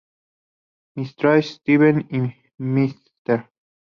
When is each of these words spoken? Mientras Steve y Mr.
Mientras 0.95 1.45
Steve 1.45 2.07
y 2.09 2.33
Mr. 2.57 3.47